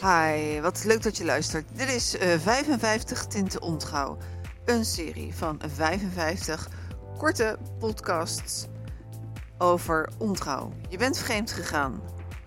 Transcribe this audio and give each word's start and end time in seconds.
Hi, 0.00 0.60
wat 0.60 0.84
leuk 0.84 1.02
dat 1.02 1.16
je 1.16 1.24
luistert. 1.24 1.64
Dit 1.72 1.88
is 1.88 2.14
uh, 2.14 2.38
55 2.38 3.26
Tinten 3.26 3.62
Ontrouw. 3.62 4.16
Een 4.64 4.84
serie 4.84 5.34
van 5.34 5.60
55 5.74 6.68
korte 7.16 7.58
podcasts 7.78 8.66
over 9.58 10.08
ontrouw. 10.18 10.72
Je 10.88 10.98
bent 10.98 11.18
vreemd 11.18 11.50
gegaan. 11.50 12.00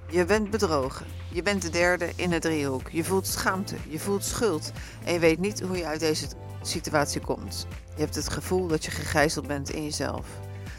Je 0.10 0.26
bent 0.26 0.50
bedrogen. 0.50 1.06
Je 1.32 1.42
bent 1.42 1.62
de 1.62 1.70
derde 1.70 2.12
in 2.16 2.32
het 2.32 2.42
driehoek. 2.42 2.90
Je 2.90 3.04
voelt 3.04 3.28
schaamte. 3.28 3.76
Je 3.88 4.00
voelt 4.00 4.26
schuld. 4.26 4.72
En 5.04 5.14
je 5.14 5.20
weet 5.20 5.40
niet 5.40 5.62
hoe 5.62 5.78
je 5.78 5.86
uit 5.86 6.00
deze 6.00 6.28
situatie 6.62 7.22
komt. 7.22 7.68
Je 7.96 8.02
hebt 8.02 8.16
het 8.16 8.30
gevoel 8.30 8.68
dat 8.68 8.86
je 8.86 8.92
gegijzeld 8.92 9.48
bent 9.48 9.70
in 9.70 9.84
jezelf. 9.84 10.28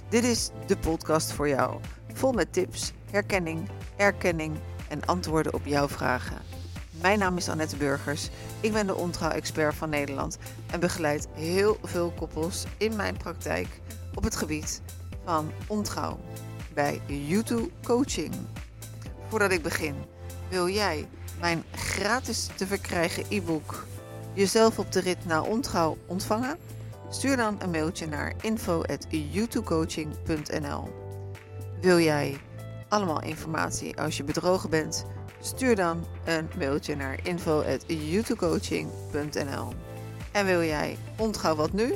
Dit 0.09 0.25
is 0.25 0.51
de 0.67 0.77
podcast 0.77 1.33
voor 1.33 1.49
jou. 1.49 1.81
Vol 2.13 2.33
met 2.33 2.53
tips, 2.53 2.93
herkenning, 3.11 3.69
erkenning 3.97 4.57
en 4.89 5.05
antwoorden 5.05 5.55
op 5.55 5.67
jouw 5.67 5.89
vragen. 5.89 6.62
Mijn 7.03 7.19
naam 7.19 7.37
is 7.37 7.49
Annette 7.49 7.77
Burgers. 7.77 8.29
Ik 8.61 8.73
ben 8.73 8.87
de 8.87 8.95
ontrouw-expert 8.95 9.75
van 9.75 9.91
Nederland 9.91 10.39
en 10.71 10.81
begeleid 10.81 11.29
heel 11.33 11.79
veel 11.83 12.13
koppels 12.17 12.65
in 12.77 12.97
mijn 12.97 13.17
praktijk 13.17 13.69
op 14.15 14.25
het 14.25 14.37
gebied 14.37 14.83
van 15.25 15.51
ontrouw 15.67 16.19
bij 16.75 17.01
YouTube 17.07 17.71
Coaching. 17.83 18.35
Voordat 19.29 19.53
ik 19.53 19.63
begin, 19.63 19.95
wil 20.49 20.69
jij 20.69 21.09
mijn 21.41 21.65
gratis 21.73 22.49
te 22.57 22.67
verkrijgen 22.67 23.25
e-book 23.29 23.87
Jezelf 24.35 24.79
op 24.79 24.93
de 24.93 25.01
rit 25.01 25.27
naar 25.27 25.43
ontrouw 25.43 25.97
ontvangen? 26.07 26.59
Stuur 27.11 27.37
dan 27.37 27.63
een 27.63 27.71
mailtje 27.71 28.07
naar 28.07 28.35
info@youtubecoaching.nl. 28.41 30.93
Wil 31.81 31.99
jij 31.99 32.41
allemaal 32.89 33.23
informatie 33.23 34.01
als 34.01 34.17
je 34.17 34.25
bedrogen 34.25 34.71
bent? 34.71 35.05
Stuur 35.45 35.77
dan 35.77 36.07
een 36.25 36.51
mailtje 36.59 36.97
naar 36.97 37.19
info@youtubecoaching.nl. 37.23 39.73
En 40.33 40.47
wil 40.47 40.63
jij 40.63 40.99
ontrouw 41.17 41.55
wat 41.55 41.73
nu? 41.73 41.95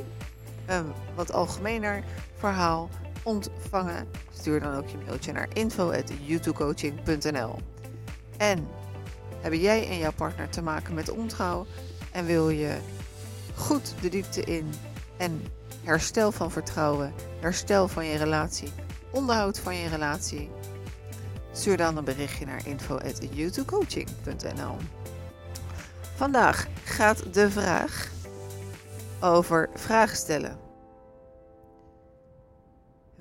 Een 0.67 0.93
wat 1.15 1.33
algemener 1.33 2.03
verhaal 2.39 2.89
ontvangen? 3.23 4.09
Stuur 4.33 4.61
dan 4.61 4.75
ook 4.75 4.89
je 4.89 4.97
mailtje 5.07 5.33
naar 5.33 5.49
info@youtubecoaching.nl. 5.53 7.59
En 8.37 8.69
hebben 9.41 9.61
jij 9.61 9.89
en 9.89 9.99
jouw 9.99 10.13
partner 10.13 10.49
te 10.49 10.63
maken 10.63 10.95
met 10.95 11.11
ontrouw 11.11 11.67
en 12.13 12.27
wil 12.27 12.49
je 12.49 12.77
goed 13.55 13.95
de 14.01 14.09
diepte 14.09 14.41
in 14.41 14.73
en 15.17 15.45
herstel 15.83 16.33
van 16.33 16.51
vertrouwen, 16.51 17.13
herstel 17.41 17.89
van 17.89 18.07
je 18.07 18.17
relatie, 18.17 18.69
onderhoud 19.11 19.59
van 19.59 19.77
je 19.77 19.89
relatie? 19.89 20.51
Stuur 21.57 21.77
dan 21.77 21.97
een 21.97 22.05
berichtje 22.05 22.47
naar 22.47 22.67
info@youtubecoaching.nl. 22.67 24.77
Vandaag 26.17 26.67
gaat 26.85 27.35
de 27.35 27.51
vraag 27.51 28.11
over 29.21 29.71
vragen 29.75 30.17
stellen. 30.17 30.59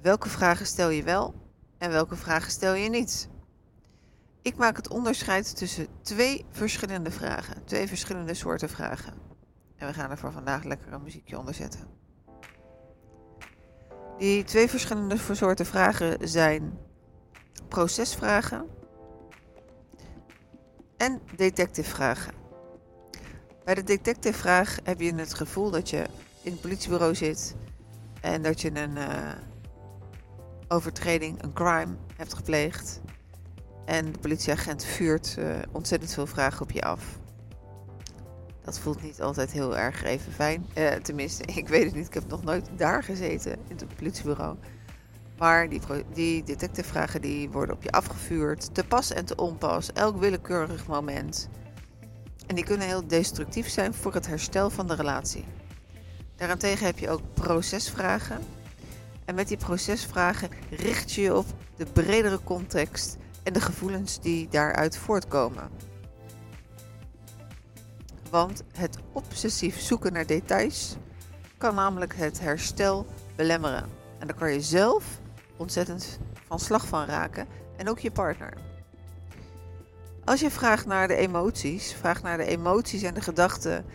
Welke 0.01 0.29
vragen 0.29 0.65
stel 0.65 0.89
je 0.89 1.03
wel 1.03 1.33
en 1.77 1.91
welke 1.91 2.15
vragen 2.15 2.51
stel 2.51 2.73
je 2.73 2.89
niet? 2.89 3.29
Ik 4.41 4.55
maak 4.55 4.75
het 4.75 4.89
onderscheid 4.89 5.57
tussen 5.57 5.87
twee 6.01 6.45
verschillende 6.49 7.11
vragen, 7.11 7.65
twee 7.65 7.87
verschillende 7.87 8.33
soorten 8.33 8.69
vragen. 8.69 9.13
En 9.75 9.87
we 9.87 9.93
gaan 9.93 10.09
er 10.09 10.17
voor 10.17 10.31
vandaag 10.31 10.63
lekker 10.63 10.93
een 10.93 11.03
muziekje 11.03 11.37
onder 11.37 11.53
zetten. 11.53 11.87
Die 14.17 14.43
twee 14.43 14.69
verschillende 14.69 15.17
soorten 15.31 15.65
vragen 15.65 16.29
zijn 16.29 16.77
procesvragen 17.67 18.65
en 20.97 21.21
detectivevragen. 21.35 22.33
Bij 23.63 23.73
de 23.75 23.83
detectivevraag 23.83 24.77
heb 24.83 24.99
je 25.01 25.15
het 25.15 25.33
gevoel 25.33 25.71
dat 25.71 25.89
je 25.89 26.05
in 26.41 26.51
het 26.51 26.61
politiebureau 26.61 27.15
zit 27.15 27.55
en 28.21 28.41
dat 28.41 28.61
je 28.61 28.79
een 28.79 28.97
uh, 28.97 29.31
overtreding, 30.67 31.43
een 31.43 31.53
crime 31.53 31.95
hebt 32.15 32.33
gepleegd. 32.33 33.01
En 33.85 34.11
de 34.11 34.19
politieagent 34.19 34.83
vuurt 34.83 35.35
uh, 35.39 35.55
ontzettend 35.71 36.13
veel 36.13 36.27
vragen 36.27 36.61
op 36.61 36.71
je 36.71 36.81
af. 36.81 37.19
Dat 38.61 38.79
voelt 38.79 39.01
niet 39.01 39.21
altijd 39.21 39.51
heel 39.51 39.77
erg 39.77 40.03
even 40.03 40.31
fijn. 40.31 40.65
Uh, 40.77 40.91
tenminste, 40.91 41.43
ik 41.61 41.67
weet 41.67 41.85
het 41.85 41.95
niet. 41.95 42.07
Ik 42.07 42.13
heb 42.13 42.27
nog 42.27 42.43
nooit 42.43 42.69
daar 42.77 43.03
gezeten 43.03 43.51
in 43.67 43.75
het 43.75 43.95
politiebureau. 43.95 44.57
Maar 45.37 45.69
die, 45.69 45.81
die 46.13 46.43
detectivevragen 46.43 47.21
die 47.21 47.49
worden 47.49 47.75
op 47.75 47.83
je 47.83 47.91
afgevuurd. 47.91 48.73
Te 48.73 48.83
pas 48.83 49.11
en 49.11 49.25
te 49.25 49.35
onpas. 49.35 49.93
Elk 49.93 50.17
willekeurig 50.17 50.87
moment. 50.87 51.49
En 52.47 52.55
die 52.55 52.63
kunnen 52.63 52.87
heel 52.87 53.07
destructief 53.07 53.69
zijn 53.69 53.93
voor 53.93 54.13
het 54.13 54.27
herstel 54.27 54.69
van 54.69 54.87
de 54.87 54.95
relatie. 54.95 55.45
Daarentegen 56.35 56.85
heb 56.85 56.99
je 56.99 57.09
ook 57.09 57.21
procesvragen. 57.33 58.39
En 59.25 59.35
met 59.35 59.47
die 59.47 59.57
procesvragen 59.57 60.49
richt 60.69 61.11
je 61.11 61.21
je 61.21 61.35
op 61.35 61.45
de 61.75 61.85
bredere 61.85 62.39
context 62.43 63.17
en 63.43 63.53
de 63.53 63.61
gevoelens 63.61 64.19
die 64.19 64.47
daaruit 64.49 64.97
voortkomen. 64.97 65.69
Want 68.29 68.63
het 68.73 68.97
obsessief 69.11 69.79
zoeken 69.79 70.13
naar 70.13 70.25
details 70.25 70.95
kan 71.57 71.75
namelijk 71.75 72.15
het 72.15 72.39
herstel 72.39 73.05
belemmeren. 73.35 73.89
En 74.19 74.27
daar 74.27 74.35
kan 74.35 74.53
je 74.53 74.61
zelf 74.61 75.19
ontzettend 75.57 76.19
van 76.47 76.59
slag 76.59 76.87
van 76.87 77.05
raken 77.05 77.47
en 77.77 77.89
ook 77.89 77.99
je 77.99 78.11
partner. 78.11 78.53
Als 80.25 80.39
je 80.39 80.51
vraagt 80.51 80.85
naar 80.85 81.07
de 81.07 81.15
emoties, 81.15 81.93
vraagt 81.93 82.23
naar 82.23 82.37
de 82.37 82.45
emoties 82.45 83.01
en 83.01 83.13
de 83.13 83.21
gedachten 83.21 83.85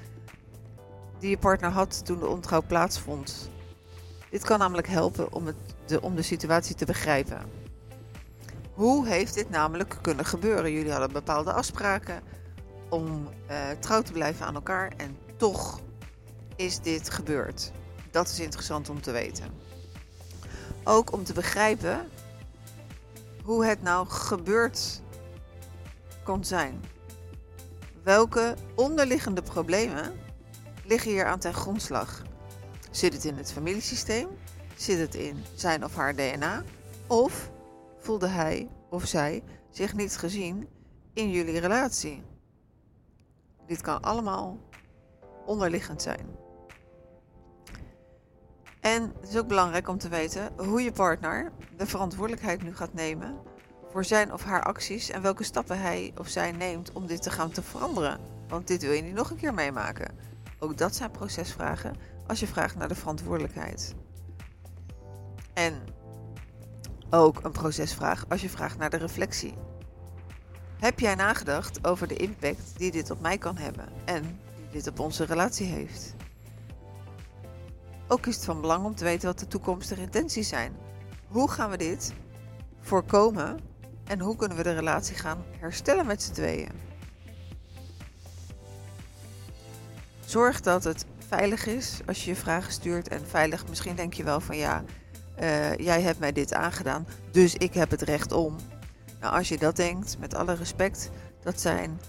die 1.18 1.30
je 1.30 1.38
partner 1.38 1.70
had 1.70 2.04
toen 2.04 2.18
de 2.18 2.26
ontrouw 2.26 2.62
plaatsvond. 2.66 3.50
Dit 4.30 4.44
kan 4.44 4.58
namelijk 4.58 4.88
helpen 4.88 5.32
om, 5.32 5.46
het, 5.46 5.56
de, 5.86 6.02
om 6.02 6.14
de 6.14 6.22
situatie 6.22 6.74
te 6.74 6.84
begrijpen. 6.84 7.42
Hoe 8.74 9.08
heeft 9.08 9.34
dit 9.34 9.50
namelijk 9.50 9.98
kunnen 10.00 10.24
gebeuren? 10.24 10.72
Jullie 10.72 10.90
hadden 10.90 11.12
bepaalde 11.12 11.52
afspraken 11.52 12.22
om 12.88 13.28
uh, 13.50 13.56
trouw 13.78 14.02
te 14.02 14.12
blijven 14.12 14.46
aan 14.46 14.54
elkaar 14.54 14.92
en 14.96 15.16
toch 15.36 15.80
is 16.56 16.80
dit 16.80 17.10
gebeurd. 17.10 17.72
Dat 18.10 18.28
is 18.28 18.40
interessant 18.40 18.88
om 18.88 19.00
te 19.00 19.10
weten. 19.10 19.44
Ook 20.84 21.12
om 21.12 21.24
te 21.24 21.32
begrijpen 21.32 22.08
hoe 23.42 23.64
het 23.64 23.82
nou 23.82 24.08
gebeurd 24.08 25.02
kon 26.24 26.44
zijn. 26.44 26.84
Welke 28.02 28.56
onderliggende 28.74 29.42
problemen 29.42 30.12
liggen 30.84 31.10
hier 31.10 31.26
aan 31.26 31.38
ten 31.38 31.54
grondslag? 31.54 32.22
Zit 32.90 33.12
het 33.12 33.24
in 33.24 33.36
het 33.36 33.52
familiesysteem? 33.52 34.28
Zit 34.76 34.98
het 34.98 35.14
in 35.14 35.44
zijn 35.54 35.84
of 35.84 35.94
haar 35.94 36.14
DNA? 36.14 36.62
Of 37.06 37.50
voelde 37.98 38.28
hij 38.28 38.68
of 38.90 39.06
zij 39.06 39.42
zich 39.70 39.94
niet 39.94 40.16
gezien 40.16 40.68
in 41.12 41.30
jullie 41.30 41.60
relatie? 41.60 42.22
Dit 43.66 43.80
kan 43.80 44.02
allemaal 44.02 44.58
onderliggend 45.46 46.02
zijn. 46.02 46.26
En 48.80 49.12
het 49.20 49.28
is 49.28 49.38
ook 49.38 49.48
belangrijk 49.48 49.88
om 49.88 49.98
te 49.98 50.08
weten 50.08 50.52
hoe 50.56 50.82
je 50.82 50.92
partner 50.92 51.52
de 51.76 51.86
verantwoordelijkheid 51.86 52.62
nu 52.62 52.74
gaat 52.74 52.94
nemen 52.94 53.36
voor 53.90 54.04
zijn 54.04 54.32
of 54.32 54.42
haar 54.44 54.62
acties 54.62 55.10
en 55.10 55.22
welke 55.22 55.44
stappen 55.44 55.80
hij 55.80 56.12
of 56.18 56.28
zij 56.28 56.52
neemt 56.52 56.92
om 56.92 57.06
dit 57.06 57.22
te 57.22 57.30
gaan 57.30 57.50
te 57.50 57.62
veranderen. 57.62 58.20
Want 58.48 58.66
dit 58.66 58.82
wil 58.82 58.92
je 58.92 59.02
niet 59.02 59.14
nog 59.14 59.30
een 59.30 59.36
keer 59.36 59.54
meemaken. 59.54 60.14
Ook 60.58 60.76
dat 60.76 60.96
zijn 60.96 61.10
procesvragen 61.10 61.94
als 62.26 62.40
je 62.40 62.46
vraagt 62.46 62.76
naar 62.76 62.88
de 62.88 62.94
verantwoordelijkheid. 62.94 63.94
En 65.54 65.74
ook 67.10 67.44
een 67.44 67.52
procesvraag 67.52 68.24
als 68.28 68.40
je 68.40 68.48
vraagt 68.48 68.78
naar 68.78 68.90
de 68.90 68.96
reflectie. 68.96 69.54
Heb 70.78 71.00
jij 71.00 71.14
nagedacht 71.14 71.86
over 71.86 72.08
de 72.08 72.16
impact 72.16 72.78
die 72.78 72.90
dit 72.90 73.10
op 73.10 73.20
mij 73.20 73.38
kan 73.38 73.56
hebben 73.56 73.88
en 74.04 74.22
die 74.22 74.70
dit 74.70 74.86
op 74.86 74.98
onze 74.98 75.24
relatie 75.24 75.66
heeft? 75.66 76.14
Ook 78.12 78.26
is 78.26 78.34
het 78.34 78.44
van 78.44 78.60
belang 78.60 78.84
om 78.84 78.94
te 78.94 79.04
weten 79.04 79.28
wat 79.28 79.38
de 79.38 79.46
toekomstige 79.46 80.00
intenties 80.00 80.48
zijn. 80.48 80.76
Hoe 81.28 81.50
gaan 81.50 81.70
we 81.70 81.76
dit 81.76 82.12
voorkomen 82.80 83.58
en 84.04 84.20
hoe 84.20 84.36
kunnen 84.36 84.56
we 84.56 84.62
de 84.62 84.72
relatie 84.72 85.16
gaan 85.16 85.44
herstellen 85.58 86.06
met 86.06 86.22
z'n 86.22 86.32
tweeën? 86.32 86.70
Zorg 90.24 90.60
dat 90.60 90.84
het 90.84 91.06
veilig 91.28 91.66
is 91.66 92.00
als 92.06 92.24
je 92.24 92.30
je 92.30 92.36
vragen 92.36 92.72
stuurt. 92.72 93.08
En 93.08 93.26
veilig, 93.26 93.68
misschien 93.68 93.96
denk 93.96 94.14
je 94.14 94.24
wel 94.24 94.40
van 94.40 94.56
ja, 94.56 94.84
uh, 95.40 95.76
jij 95.76 96.02
hebt 96.02 96.18
mij 96.18 96.32
dit 96.32 96.54
aangedaan, 96.54 97.06
dus 97.30 97.54
ik 97.54 97.74
heb 97.74 97.90
het 97.90 98.02
recht 98.02 98.32
om. 98.32 98.56
Nou, 99.20 99.34
als 99.34 99.48
je 99.48 99.58
dat 99.58 99.76
denkt, 99.76 100.18
met 100.18 100.34
alle 100.34 100.54
respect, 100.54 101.10
dat 101.42 101.60
zijn, 101.60 102.00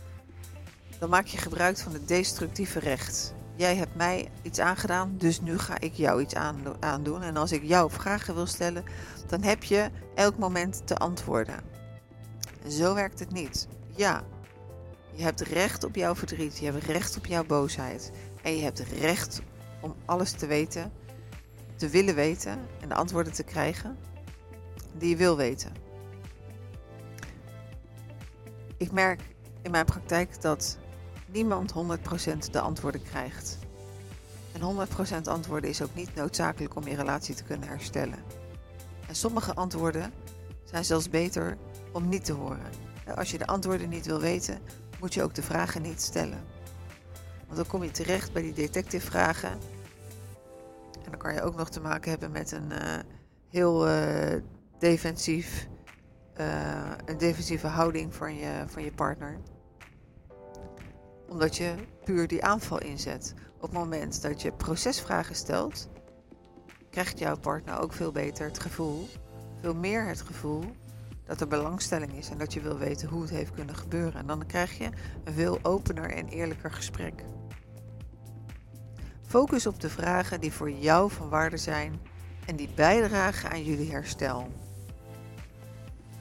dan 0.99 1.09
maak 1.09 1.25
je 1.25 1.37
gebruik 1.37 1.77
van 1.77 1.93
het 1.93 2.07
destructieve 2.07 2.79
recht. 2.79 3.33
Jij 3.61 3.75
hebt 3.75 3.95
mij 3.95 4.29
iets 4.41 4.59
aangedaan, 4.59 5.15
dus 5.17 5.41
nu 5.41 5.57
ga 5.57 5.79
ik 5.79 5.93
jou 5.93 6.21
iets 6.21 6.35
aandoen. 6.79 7.21
En 7.21 7.37
als 7.37 7.51
ik 7.51 7.63
jou 7.63 7.91
vragen 7.91 8.35
wil 8.35 8.45
stellen, 8.45 8.83
dan 9.27 9.43
heb 9.43 9.63
je 9.63 9.89
elk 10.15 10.37
moment 10.37 10.87
te 10.87 10.95
antwoorden. 10.95 11.59
Zo 12.67 12.93
werkt 12.93 13.19
het 13.19 13.31
niet. 13.31 13.67
Ja, 13.95 14.23
Je 15.13 15.23
hebt 15.23 15.41
recht 15.41 15.83
op 15.83 15.95
jouw 15.95 16.15
verdriet, 16.15 16.57
je 16.57 16.71
hebt 16.71 16.83
recht 16.83 17.17
op 17.17 17.25
jouw 17.25 17.45
boosheid. 17.45 18.11
En 18.41 18.55
je 18.55 18.63
hebt 18.63 18.79
recht 18.79 19.41
om 19.81 19.95
alles 20.05 20.31
te 20.31 20.47
weten, 20.47 20.91
te 21.75 21.89
willen 21.89 22.15
weten 22.15 22.59
en 22.81 22.89
de 22.89 22.95
antwoorden 22.95 23.33
te 23.33 23.43
krijgen 23.43 23.97
die 24.97 25.09
je 25.09 25.15
wil 25.15 25.37
weten. 25.37 25.71
Ik 28.77 28.91
merk 28.91 29.21
in 29.61 29.71
mijn 29.71 29.85
praktijk 29.85 30.41
dat 30.41 30.77
niemand 31.31 31.73
100% 31.73 32.51
de 32.51 32.59
antwoorden 32.59 33.03
krijgt. 33.03 33.57
En 34.51 34.87
100% 35.21 35.21
antwoorden 35.23 35.69
is 35.69 35.81
ook 35.81 35.95
niet 35.95 36.15
noodzakelijk 36.15 36.75
om 36.75 36.87
je 36.87 36.95
relatie 36.95 37.35
te 37.35 37.43
kunnen 37.43 37.67
herstellen. 37.67 38.19
En 39.07 39.15
sommige 39.15 39.53
antwoorden 39.53 40.13
zijn 40.63 40.85
zelfs 40.85 41.09
beter 41.09 41.57
om 41.91 42.09
niet 42.09 42.25
te 42.25 42.33
horen. 42.33 42.69
Als 43.15 43.31
je 43.31 43.37
de 43.37 43.47
antwoorden 43.47 43.89
niet 43.89 44.05
wil 44.05 44.19
weten, 44.19 44.59
moet 44.99 45.13
je 45.13 45.23
ook 45.23 45.35
de 45.35 45.43
vragen 45.43 45.81
niet 45.81 46.01
stellen. 46.01 46.43
Want 47.45 47.55
dan 47.55 47.67
kom 47.67 47.83
je 47.83 47.91
terecht 47.91 48.33
bij 48.33 48.41
die 48.41 48.53
detective 48.53 49.05
vragen. 49.05 49.51
En 51.03 51.09
dan 51.09 51.17
kan 51.17 51.33
je 51.33 51.41
ook 51.41 51.55
nog 51.55 51.69
te 51.69 51.81
maken 51.81 52.11
hebben 52.11 52.31
met 52.31 52.51
een 52.51 52.71
uh, 52.71 52.99
heel 53.49 53.87
uh, 53.87 54.41
defensief, 54.79 55.67
uh, 56.39 56.91
een 57.05 57.17
defensieve 57.17 57.67
houding 57.67 58.15
van 58.15 58.35
je, 58.35 58.63
van 58.67 58.83
je 58.83 58.91
partner. 58.91 59.37
Omdat 61.31 61.57
je 61.57 61.75
puur 62.03 62.27
die 62.27 62.43
aanval 62.43 62.81
inzet. 62.81 63.33
Op 63.55 63.61
het 63.61 63.71
moment 63.71 64.21
dat 64.21 64.41
je 64.41 64.51
procesvragen 64.51 65.35
stelt, 65.35 65.89
krijgt 66.89 67.19
jouw 67.19 67.37
partner 67.37 67.79
ook 67.79 67.93
veel 67.93 68.11
beter 68.11 68.45
het 68.45 68.59
gevoel, 68.59 69.07
veel 69.61 69.75
meer 69.75 70.07
het 70.07 70.21
gevoel 70.21 70.63
dat 71.25 71.41
er 71.41 71.47
belangstelling 71.47 72.13
is 72.13 72.29
en 72.29 72.37
dat 72.37 72.53
je 72.53 72.61
wil 72.61 72.77
weten 72.77 73.09
hoe 73.09 73.21
het 73.21 73.29
heeft 73.29 73.53
kunnen 73.53 73.75
gebeuren. 73.75 74.19
En 74.19 74.27
dan 74.27 74.45
krijg 74.45 74.77
je 74.77 74.89
een 75.23 75.33
veel 75.33 75.59
opener 75.61 76.11
en 76.11 76.27
eerlijker 76.27 76.71
gesprek. 76.71 77.23
Focus 79.21 79.67
op 79.67 79.79
de 79.79 79.89
vragen 79.89 80.41
die 80.41 80.51
voor 80.51 80.71
jou 80.71 81.11
van 81.11 81.29
waarde 81.29 81.57
zijn 81.57 81.99
en 82.45 82.55
die 82.55 82.69
bijdragen 82.75 83.51
aan 83.51 83.63
jullie 83.63 83.91
herstel. 83.91 84.51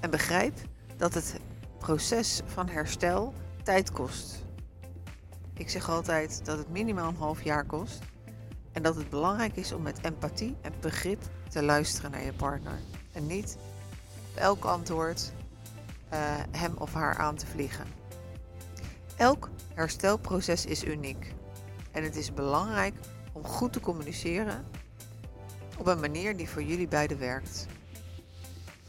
En 0.01 0.11
begrijp 0.11 0.59
dat 0.97 1.15
het 1.15 1.41
proces 1.79 2.41
van 2.47 2.69
herstel 2.69 3.35
tijd 3.63 3.93
kost. 3.93 4.49
Ik 5.61 5.71
zeg 5.71 5.89
altijd 5.89 6.45
dat 6.45 6.59
het 6.59 6.69
minimaal 6.69 7.09
een 7.09 7.17
half 7.17 7.43
jaar 7.43 7.65
kost 7.65 7.99
en 8.73 8.83
dat 8.83 8.97
het 8.97 9.11
belangrijk 9.11 9.57
is 9.57 9.73
om 9.73 9.83
met 9.83 9.99
empathie 10.03 10.57
en 10.61 10.73
begrip 10.81 11.23
te 11.49 11.63
luisteren 11.63 12.11
naar 12.11 12.23
je 12.23 12.33
partner 12.33 12.79
en 13.13 13.27
niet 13.27 13.57
op 14.31 14.37
elk 14.37 14.65
antwoord 14.65 15.33
uh, 16.13 16.19
hem 16.51 16.77
of 16.77 16.93
haar 16.93 17.17
aan 17.17 17.37
te 17.37 17.47
vliegen. 17.47 17.87
Elk 19.17 19.49
herstelproces 19.75 20.67
is 20.67 20.85
uniek 20.85 21.35
en 21.91 22.03
het 22.03 22.17
is 22.17 22.35
belangrijk 22.35 22.95
om 23.33 23.45
goed 23.45 23.73
te 23.73 23.81
communiceren 23.81 24.67
op 25.79 25.87
een 25.87 26.01
manier 26.01 26.37
die 26.37 26.49
voor 26.49 26.63
jullie 26.63 26.89
beiden 26.89 27.19
werkt. 27.19 27.67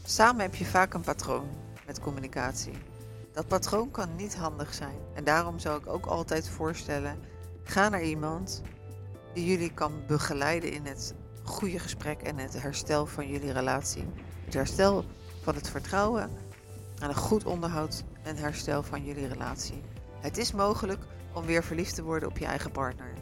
Samen 0.04 0.42
heb 0.42 0.54
je 0.54 0.64
vaak 0.64 0.94
een 0.94 1.00
patroon 1.00 1.48
met 1.86 2.00
communicatie. 2.00 2.91
Dat 3.32 3.48
patroon 3.48 3.90
kan 3.90 4.16
niet 4.16 4.36
handig 4.36 4.74
zijn 4.74 4.96
en 5.14 5.24
daarom 5.24 5.58
zou 5.58 5.78
ik 5.78 5.86
ook 5.86 6.06
altijd 6.06 6.48
voorstellen: 6.48 7.18
ga 7.64 7.88
naar 7.88 8.02
iemand 8.02 8.62
die 9.34 9.46
jullie 9.46 9.74
kan 9.74 9.92
begeleiden 10.06 10.72
in 10.72 10.86
het 10.86 11.14
goede 11.42 11.78
gesprek 11.78 12.22
en 12.22 12.38
het 12.38 12.62
herstel 12.62 13.06
van 13.06 13.28
jullie 13.28 13.52
relatie. 13.52 14.04
Het 14.44 14.54
herstel 14.54 15.04
van 15.42 15.54
het 15.54 15.68
vertrouwen 15.68 16.30
en 16.98 17.08
een 17.08 17.14
goed 17.14 17.44
onderhoud 17.44 18.04
en 18.22 18.36
herstel 18.36 18.82
van 18.82 19.04
jullie 19.04 19.26
relatie. 19.26 19.82
Het 20.20 20.38
is 20.38 20.52
mogelijk 20.52 21.04
om 21.32 21.44
weer 21.44 21.64
verliefd 21.64 21.94
te 21.94 22.02
worden 22.02 22.28
op 22.28 22.38
je 22.38 22.46
eigen 22.46 22.70
partner. 22.70 23.12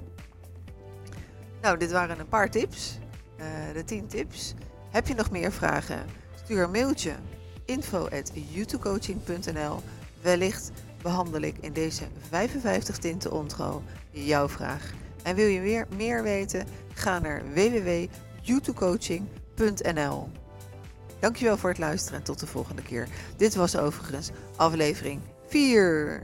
Nou, 1.60 1.78
dit 1.78 1.92
waren 1.92 2.20
een 2.20 2.28
paar 2.28 2.50
tips. 2.50 2.98
Uh, 3.36 3.46
de 3.74 3.84
10 3.84 4.06
tips. 4.06 4.54
Heb 4.90 5.06
je 5.06 5.14
nog 5.14 5.30
meer 5.30 5.52
vragen? 5.52 6.06
Stuur 6.44 6.62
een 6.62 6.70
mailtje 6.70 7.14
info.youtubecoaching.nl 7.64 9.80
Wellicht 10.22 10.70
behandel 11.02 11.40
ik 11.40 11.56
in 11.60 11.72
deze 11.72 12.04
55 12.28 12.98
tinten 12.98 13.32
ontro 13.32 13.82
jouw 14.10 14.48
vraag. 14.48 14.92
En 15.22 15.34
wil 15.34 15.46
je 15.46 15.60
weer 15.60 15.86
meer 15.96 16.22
weten? 16.22 16.66
Ga 16.94 17.18
naar 17.18 17.42
www.youtubecoaching.nl 17.54 20.28
Dankjewel 21.20 21.56
voor 21.56 21.70
het 21.70 21.78
luisteren 21.78 22.18
en 22.18 22.24
tot 22.24 22.40
de 22.40 22.46
volgende 22.46 22.82
keer. 22.82 23.08
Dit 23.36 23.54
was 23.54 23.76
overigens 23.76 24.30
aflevering 24.56 25.20
4. 25.46 26.22